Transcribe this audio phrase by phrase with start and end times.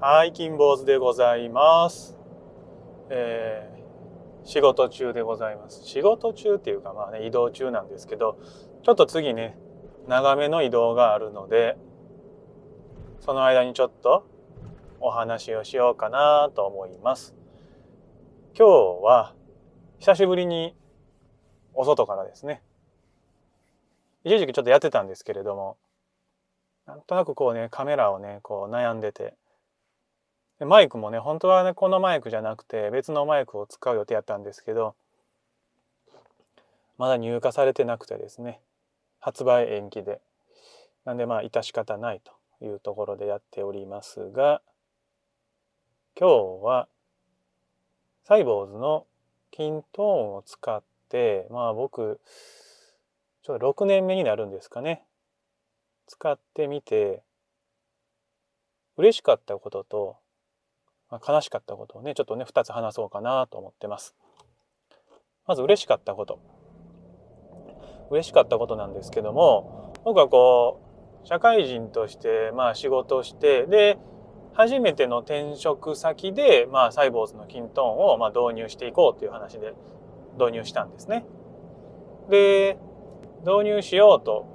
[0.00, 2.18] はい、金坊主でございます。
[3.10, 3.74] えー
[4.46, 5.84] 仕事中でございます。
[5.84, 8.38] 仕事中っていうかまあね、移動中なんですけど、
[8.82, 9.56] ちょっと次ね、
[10.06, 11.78] 長めの移動があるので、
[13.20, 14.28] その間にちょっと
[15.00, 17.34] お話をしようかなと思います。
[18.54, 19.34] 今日は
[19.98, 20.76] 久しぶりに
[21.72, 22.62] お外からですね。
[24.24, 25.78] 一時期ちょっとやってたんですけれども、
[26.84, 29.38] なんとなくこうね、カメラをね、こう悩んでて、
[30.58, 34.94] でマイクもね、本当はね、このマイクじゃなくて別のマイクを使う予定やったんですけど、
[36.96, 38.60] まだ入荷されてなくてですね、
[39.20, 40.20] 発売延期で。
[41.04, 42.32] なんでまあ、致し方ないと
[42.64, 44.62] いうところでやっておりますが、
[46.18, 46.28] 今
[46.60, 46.88] 日は、
[48.24, 49.06] サイボーズの
[49.50, 52.20] キントーンを使って、まあ僕、
[53.42, 55.04] ちょっと6年目になるんですかね。
[56.06, 57.22] 使ってみて、
[58.96, 60.16] 嬉しかったことと、
[61.14, 64.16] まあ、悲しかったことをね、ちょっとね、2つ話そうかなと思ってます。
[65.46, 66.40] まず嬉しかったこと。
[68.10, 70.80] 嬉しかったことなんですけども、僕はこ
[71.22, 73.96] う、社会人として、まあ仕事をして、で、
[74.54, 79.72] 初めての転職先で、まあサイボーズのキントーンをまあ導入していこうという話で
[80.36, 81.24] 導入したんですね。
[82.28, 82.76] で、
[83.46, 84.46] 導入しようと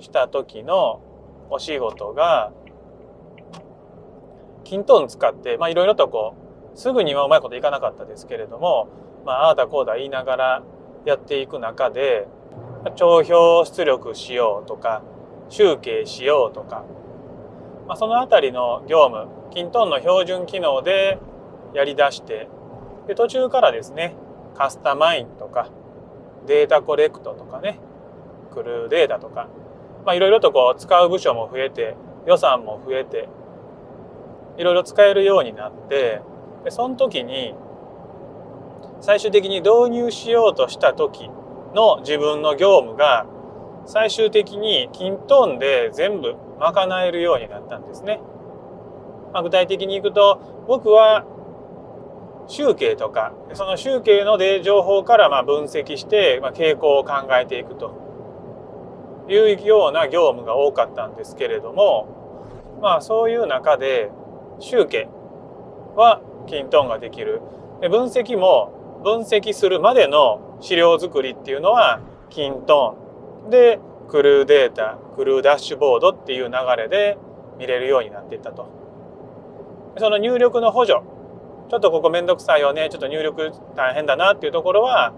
[0.00, 1.00] した時の
[1.48, 2.52] お仕事が、
[4.68, 6.34] キントーン使って、まあいろいろとこ
[6.74, 8.88] う、すぐにはうまいこといかなかったですけれども、
[9.24, 10.62] まあああだこうだ言いながら
[11.06, 12.28] やっていく中で、
[12.94, 15.02] 帳票出力しようとか、
[15.48, 16.84] 集計しようとか、
[17.86, 21.18] まあ、そのあたりの業務、キントーンの標準機能で
[21.72, 22.48] やり出して、
[23.06, 24.14] で途中からですね、
[24.54, 25.70] カスタマインとか、
[26.46, 27.80] データコレクトとかね、
[28.52, 29.48] クルーデータとか、
[30.04, 31.96] まあいろいろとこう使う部署も増えて、
[32.26, 33.30] 予算も増えて、
[34.58, 36.20] いろいろ使えるようになって、
[36.64, 37.54] でその時に、
[39.00, 41.30] 最終的に導入しようとした時
[41.74, 43.26] の自分の業務が、
[43.86, 48.20] 最終的にキントーンで全部賄えるようになったんですね。
[49.32, 51.24] まあ、具体的にいくと、僕は
[52.48, 57.92] 集計とか、その集計ので情報からま分析して、ま、傾向を考えていくと
[59.28, 62.08] いうような業務が多かったんですけれども、
[62.80, 64.10] まあそういう中で
[64.60, 65.08] 集計
[65.96, 67.40] はキントンができる。
[67.80, 72.96] で分析も分析するまでの資料作りっていうのはキント
[73.46, 77.18] ンでクルーデータ、クルーダッシュボードっていう流れで
[77.58, 78.66] 見れるようになっていったと。
[79.98, 81.00] その入力の補助、
[81.68, 85.12] ちょっとここめんどくさいよね、ちょっと入力大変だなっていうところは、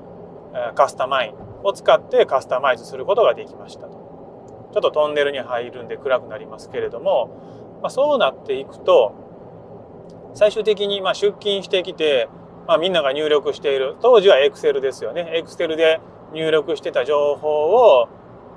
[0.75, 3.93] カスタマインを使ってカスタマイズすることができましたと。
[4.73, 7.31] ちょっとトンネルに入るんで暗くなりますけれども、
[7.83, 9.15] まあ、そうなっていくと、
[10.35, 12.29] 最終的にま出勤してきて、
[12.67, 15.43] まあ、みんなが入力している、当時は Excel ですよね。
[15.45, 16.01] Excel で
[16.33, 18.09] 入力してた情報を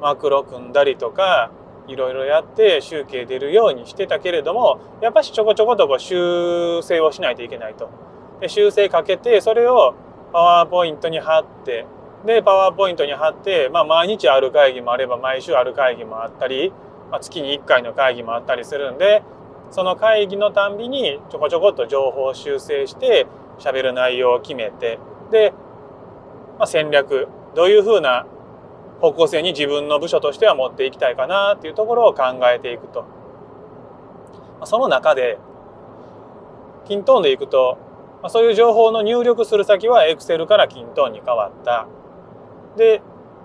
[0.02, 1.52] マクロ組んだりとか、
[1.88, 7.90] いろいろやって集計出るようにしてたけれども、やっぱしちょこちょことこう修正をしないといけないと。
[8.40, 9.96] で修正かけて、それを
[10.32, 11.86] パワーポイントに貼って、
[12.26, 16.72] で、パワーポイントに貼って、まあ毎日ある会議もあれば毎週ある会議もあったり、
[17.12, 19.24] まあ、月に1回の会議もあったりするんで、
[19.74, 23.26] その会議のたんびにちょこちょこっと情報を修正して、
[23.58, 25.00] 喋る内容を決めて、
[25.32, 25.52] で、
[26.60, 28.28] まあ、戦略、どういうふうな
[29.02, 32.24] 方向性に自分の部署としては持っていきたいかなっていうところを考
[32.54, 33.02] えていくと。
[33.02, 33.08] ま
[34.62, 35.40] あ、その中で、
[36.86, 37.80] キントンでいくと、
[38.22, 41.88] まあ、そういう情報の入力する先は Excel からキントンに変わった。
[42.78, 43.02] で、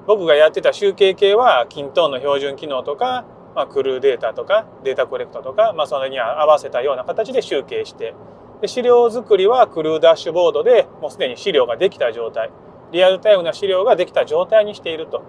[0.06, 3.24] 僕がやってた集計系はキントンの標準機能とか、
[3.58, 8.14] まあ、クルーデータとかデータコレクトとか、まあ、それに合わせたような形で集計して、
[8.60, 12.52] で資料作りは krewDashboard でもうすでに資料ができた状態、
[12.92, 15.24] リアルタイムな資料ができた状態にしていると。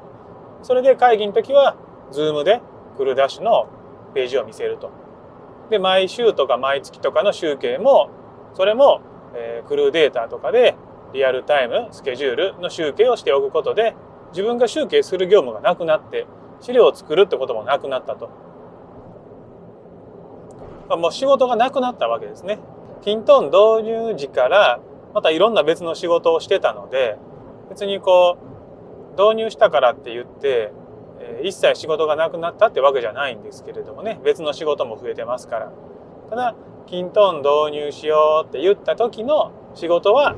[0.62, 1.76] それで会議の時は、
[2.12, 2.62] Zoom で
[2.98, 3.68] クルーダッシュの
[4.14, 4.92] ページを見せると。
[5.72, 8.12] で、毎週とか毎月とかの集計も、
[8.54, 9.02] それも、
[9.34, 10.76] えー、 krewData とかで
[11.14, 13.96] リアルタイム、スケジュールの集計をしておくことで、
[14.34, 16.28] 自分が集計する業務がなくなって、
[16.62, 18.30] 資料を作るってこともなくなったと。
[20.90, 22.60] まあ、もう仕事がなくなったわけですね。
[23.02, 24.80] キントン導入時から
[25.14, 27.18] またいろんな別の仕事をしてたので
[27.70, 28.38] 別にこ
[29.16, 30.72] う導入したからって言って、
[31.44, 35.72] 一切仕事がなくなったってわけじゃないんですけれどもね別の仕事も増えてますから
[36.30, 36.56] ただ
[36.88, 40.36] キントン導入しようって言った時の仕事は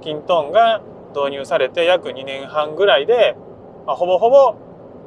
[0.00, 0.82] キントンが
[1.14, 3.36] 導入されて約2年半ぐらいで、
[3.86, 4.56] まあ、ほぼほぼ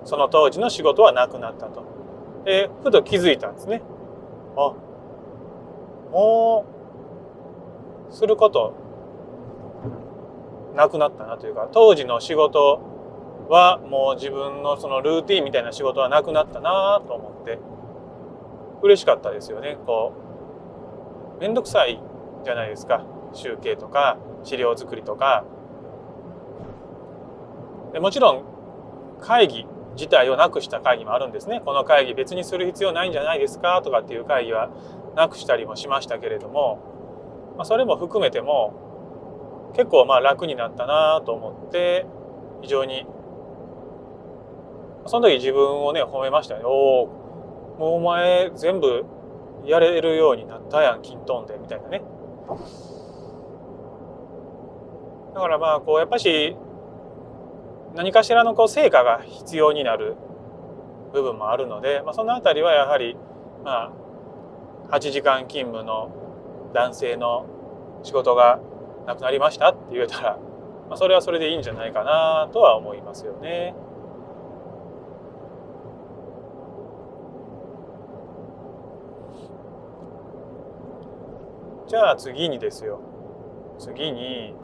[0.05, 1.83] その当時の仕事はなくなったと。
[2.45, 3.81] でふと気づいたんですね。
[4.57, 4.73] あ
[6.11, 6.65] も
[8.11, 8.75] うすること
[10.75, 12.81] なくなったなというか当時の仕事
[13.49, 17.59] はもう自分のそのルーティンみたいな仕事はなくなったなと思って
[18.81, 20.13] 嬉しかったですよねこ
[21.37, 22.01] う面倒くさい
[22.43, 25.43] じゃないですか集計とか資料作りとか
[27.93, 28.43] でもちろん
[29.21, 29.65] 会議
[29.95, 31.61] 自体をなくした会議もあるんですね。
[31.63, 34.69] この会議別にする必要ないんじゃないですかとかっていう会議は
[35.15, 42.05] なくしたりもしましたけれども、まあ、それも含めても結構まあ楽になったなと思って
[42.61, 43.05] 非常に
[45.05, 46.61] その時自分をね褒めましたね。
[46.63, 47.07] お
[47.77, 49.05] もうお前全部
[49.65, 52.01] やれるようになったやんキントンでみたいなね。
[55.33, 56.55] だからまあこうやっぱし
[57.95, 60.15] 何かしらのこう成果が必要になる
[61.13, 63.15] 部分もあるので、まあ、その辺りはやはり
[63.63, 63.91] ま
[64.89, 66.11] あ8時間勤務の
[66.73, 67.45] 男性の
[68.03, 68.59] 仕事が
[69.05, 70.39] なくなりましたって言えたら、
[70.89, 73.75] まあ、それはそれでいいんじゃないかなとは思いますよね。
[81.87, 82.99] じゃあ次にですよ
[83.77, 84.55] 次に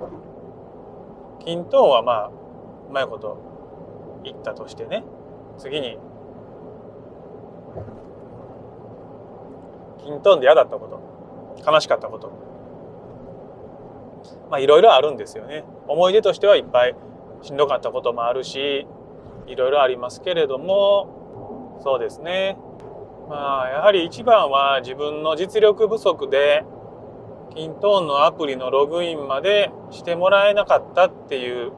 [1.45, 2.31] 均等はまあ
[2.89, 3.37] うまいこと
[4.23, 5.03] 言ったとしてね。
[5.57, 5.97] 次に
[10.03, 11.69] 均等で嫌だったこと。
[11.71, 12.31] 悲しかったこと。
[14.49, 15.63] まあいろいろあるんですよね。
[15.87, 16.95] 思い出としてはいっぱい
[17.41, 18.87] しんどかったこともあるし
[19.47, 21.79] いろいろありますけれども。
[21.81, 22.57] そうですね。
[23.29, 26.65] まあやはり一番は自分の実力不足で
[27.55, 31.71] キントーンのアプリのログインまでしてもらえなかったっていう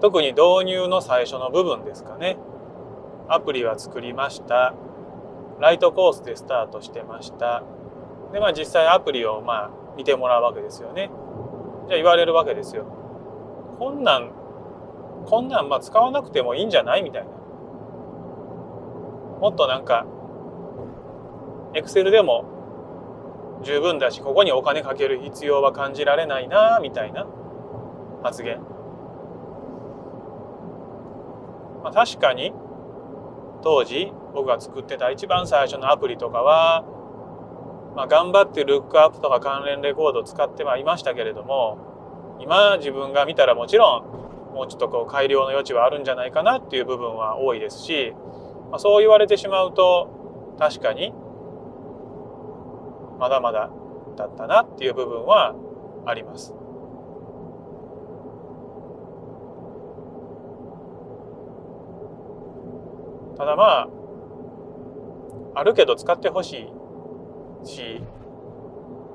[0.00, 2.38] 特に導入の最初の部分ですかね。
[3.28, 4.74] アプリは作りました。
[5.60, 7.62] ライトコースでスタートしてました。
[8.32, 11.10] でまあ実際アプリをまあ見てもらうわけですよね。
[11.88, 12.84] じゃあ言われるわけですよ。
[13.78, 14.32] こんなん
[15.26, 17.30] こんなんまあ使わなくてもいいんじゃないみたいな。
[19.40, 20.06] もっとなんか
[21.74, 22.44] エクセルでも
[23.62, 27.26] 十分だしここにお金かける必要は感じられないなみたいな
[28.22, 28.60] 発言、
[31.82, 32.52] まあ、確かに
[33.62, 36.84] 当時僕が作ってた一番最初のアプリとかは、
[37.96, 44.04] まあ、頑張ってルックアップとか関連レコードを使ってはいましたけれども今自分が見たらもちろ
[44.50, 48.14] んもうちょっとこう改良の余地はあるんじゃないかなっていう部分は多いですし、
[48.70, 51.12] まあ、そう言われてしまうと確かに
[53.18, 53.70] まだまだ
[54.16, 55.54] だったなっていう部分は
[56.06, 56.59] あります。
[63.40, 63.88] ただまあ
[65.54, 66.68] あるけど使ってほし
[67.64, 68.02] いし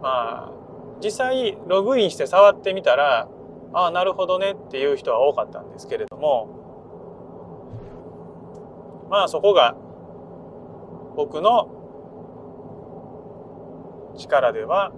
[0.01, 0.51] まあ
[1.00, 3.30] 実際ログインして触ってみたら
[3.72, 6.50] ああなるほどねっていう人は多かったんですけれども
[9.12, 9.75] まあそこが
[11.16, 11.69] 僕の
[14.18, 14.92] 力では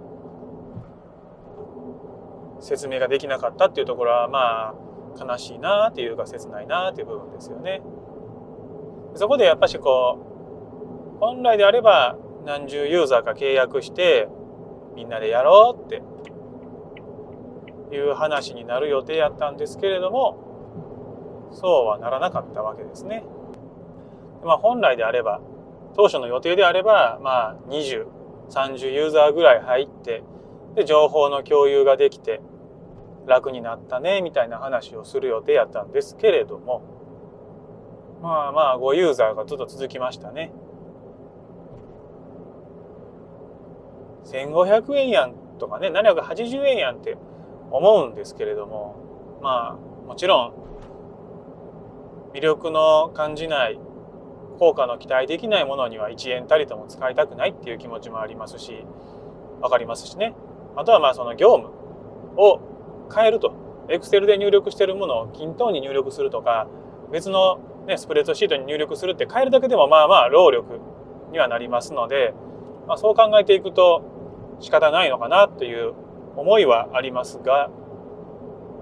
[2.60, 4.74] 説明ができなかったっていうところはま
[5.18, 7.82] あ悲しいなっていうか切ないなっていう部分ですよね。
[9.18, 10.18] そこでやっぱしこ
[11.16, 12.16] う本来であれば
[12.46, 14.28] 何十ユーザーか契約して
[14.94, 16.02] みんなでやろうって
[17.94, 23.24] いう話になる予定やったんですけれどもそうはならなかったわけですね。
[24.44, 25.40] まあ本来であれば
[25.96, 28.06] 当初の予定であればまあ20
[28.50, 30.22] 30ユーザーぐらい入って
[30.76, 32.40] で情報の共有ができて
[33.26, 36.97] 楽になったねみたいな話をする予定やったんですけれども
[38.22, 40.50] まあまあ5ユーザーがずっと続きましたね。
[44.24, 47.16] 1500円やんとかね780円やんって
[47.70, 50.52] 思うんですけれどもまあもちろ
[52.34, 53.78] ん魅力の感じない
[54.58, 58.84] 効果の期待できないものには1円たりとも使いたくないっていう気持ちもありますし
[59.60, 60.34] 分かりますしね
[60.76, 61.68] あとはまあその業務
[62.36, 62.60] を
[63.14, 63.54] 変えると
[63.88, 66.68] エクセルで入力してるものを均等に入力するとか
[67.10, 67.58] 別の、
[67.88, 70.78] ね、スプレッドシートに入力するって変えるだけでもまあまあ労力
[71.32, 72.34] にはなりますので、
[72.86, 74.04] まあ、そう考えていくと
[74.60, 75.94] 仕方ないのかなという
[76.36, 77.70] 思いはありますが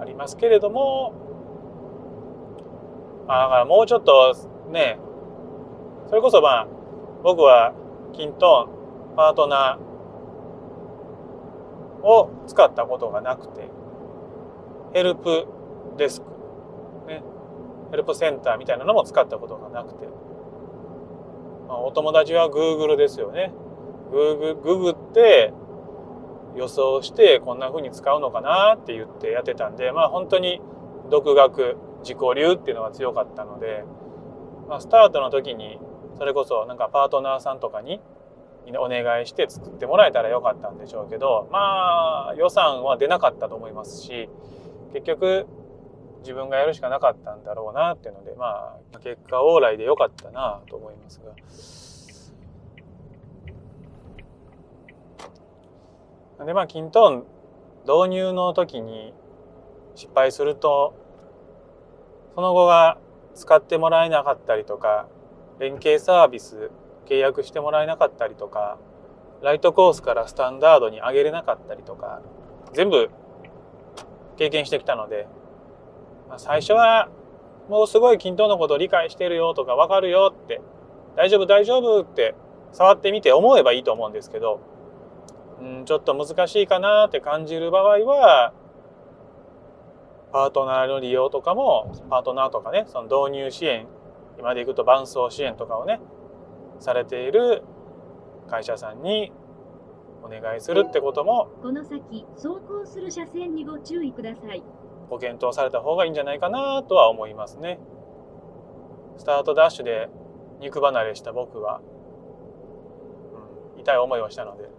[0.01, 1.15] ありますけれども、
[3.29, 4.35] まあ、だからもうちょっと
[4.73, 4.99] ね
[6.09, 6.69] それこそまあ
[7.23, 7.75] 僕は
[8.13, 13.71] キントーンパートナーを使ったことがなくて
[14.95, 15.47] ヘルプ
[15.97, 16.26] デスク、
[17.91, 20.07] ヘルプセンターみたいなのも使ったことがなくて、
[21.69, 23.53] まあ、お友達は Google ですよね。
[24.11, 25.53] ググググって
[26.57, 30.61] 予想してこんな風に使うのかなって言ってやってたんでまあ本当に
[31.11, 33.85] 独学自己流っていうのが強かったので、
[34.69, 35.79] まあ、スタートの時に
[36.19, 38.01] それこそなんかパートナーさんとかに
[38.79, 44.29] お願いして作ってもらえたらよかったんでしょうけどまあ予算は出なかったと思いますし
[44.93, 45.47] 結局
[46.27, 51.33] 自分がやるしかなかったんだろうなっていうのでまあ結果往来でよかったなと思いますが。
[56.45, 57.25] でまあキントーン
[57.87, 59.15] 導入の時に
[59.95, 60.97] 失敗すると
[62.35, 62.99] その後が
[63.37, 65.07] 使ってもらえなかったりとか
[65.61, 66.73] 連携サービス
[67.07, 68.81] 契約してもらえなかったりとか
[69.43, 72.21] ライトコースからスタンダードに上げれなかったりとか
[72.75, 73.11] 全部
[74.37, 75.27] 経験してきたので、
[76.29, 77.09] まあ、最初は
[77.69, 80.61] もうすごい均等のことを理解してるよとか分かるよって
[81.17, 82.35] 大丈夫大丈夫って
[82.73, 84.61] 触ってみて思えばいいと思うんですけど、
[85.61, 88.53] うん、ちょっと難しいかなって感じる場合は
[90.33, 93.87] パートナーの利用とかもパートナーとかねその導入支援
[94.39, 96.01] 今でいくと伴走支援とかをね
[96.79, 97.63] されている
[98.49, 99.33] 会社さんに
[100.23, 104.63] お願いするってこともこの先走行する車線にご注意ください。
[105.09, 107.79] ご検討された方がいいんじゃないかなとは思いますね。
[109.19, 110.09] スタートダッシュで
[110.61, 111.81] 肉離れした僕は、
[113.75, 114.69] うん、痛い思いをしたので。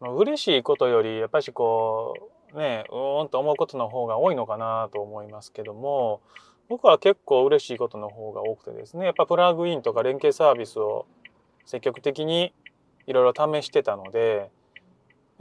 [0.00, 2.14] まあ嬉しいことよりやっぱりこ
[2.52, 6.20] うねうーんと思うことの方が多いのかなと思いますけども
[6.68, 11.06] 僕は結構嬉しいことの方が多くてですねやっぱプラグインとか連携サービスを
[11.66, 12.52] 積極的に
[13.06, 14.50] いろいろ試してたので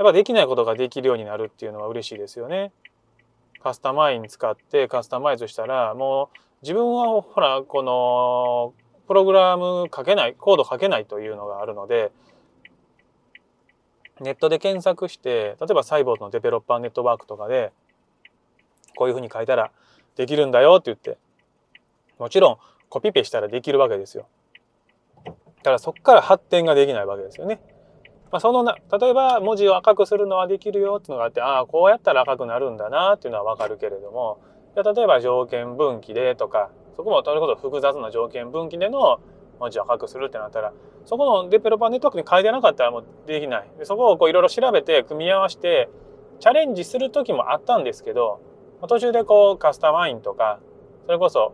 [0.02, 2.72] やっぱできないことができるようになるっていうのは嬉しいですよね。
[3.62, 8.74] カスタマイン使ってカスタマイズしたらもう自分はほらこの
[9.08, 12.12] プログラム書けないコード書けないというのがあるので
[14.22, 17.72] ネットで検索して例えばサイボーズのデベロッパーネットワークとかで
[18.96, 19.70] こういうふうに書いたら
[20.16, 21.20] できるんだよって言って
[22.18, 22.58] もちろん
[22.90, 24.28] コピペしたらできるわけですよ。
[25.26, 25.32] だ
[25.66, 27.62] からそこから発展ができないわけですよね。
[28.32, 34.40] まあ、そのな例えば文字を赤くするのはできるよっていうのがあってああこうやったら赤くなるんだなっていうのはわかるけれども
[34.76, 39.20] 例えば条件分岐でとかそこもそれこそ複雑な条件分岐での
[39.60, 40.74] 文字を赤くするってなったら
[41.06, 43.70] そこのデベロッパーネットワークに書いてなかったらもうできない。
[43.78, 45.90] でそこをいろいろ調べて組み合わせて
[46.40, 48.42] チャレンジする時もあったんですけど
[48.88, 50.60] 途中でこうカスタマインとか
[51.06, 51.54] それこそ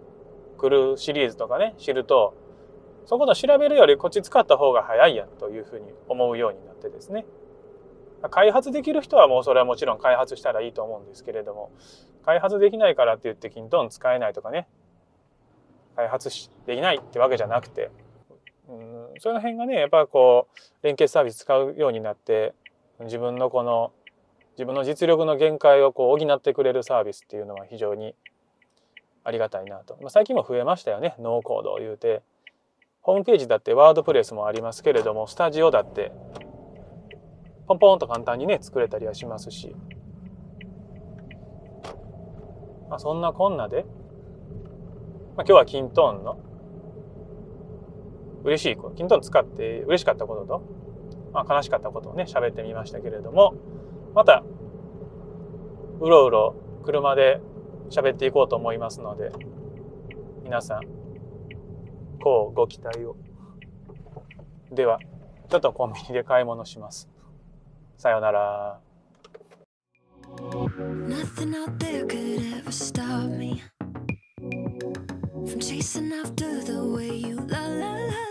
[0.57, 2.33] クルーシリーズとかね知ると
[3.07, 7.25] そこの調べるよりこっち使った方が早いやんというふうに思うようになってですね。
[8.29, 11.71] 開発できる人はもうそれはもちろん開発したらいいと思うんですけれども
[12.25, 14.67] 開発できないからって言ってキントン使えないとかね。
[15.95, 16.29] 開発
[16.65, 17.89] できないってわけじゃなくて。
[18.69, 22.53] うんその辺がねやっぱこう連携サービス使うようになって
[22.99, 23.93] 自分のこの
[24.57, 28.15] 自分の実力の限界をこう補ってくれるサービスっていうのは非常に
[29.23, 31.15] ありがたいなと、まあ、最近も増えましたよね。
[31.19, 32.21] ノーコードを言うて。
[33.07, 36.11] ホームページだってワードプレスもありますけれどもスタジオだって
[37.65, 39.73] ポンポンと簡単にね作れたりはしますし、
[42.89, 43.85] まあ、そんなこんなで、
[45.37, 46.37] まあ、今日はキントーンの
[48.43, 50.63] 嬉しいキントーン使って嬉しかったことと、
[51.31, 53.53] まあ、悲しかったことをね喋ってみましたけれども
[54.15, 54.43] また
[56.01, 57.39] うろうろ車で
[57.89, 59.31] 喋っていこうと思いますので
[60.43, 60.96] 皆さん
[62.21, 63.15] こうご期待を
[64.71, 64.99] では
[65.49, 67.09] ちょっとコンビニで買い物します
[67.97, 68.79] さようなら
[71.07, 73.63] Nothing out there could ever stop me
[75.45, 78.26] from chasing after the way you la la la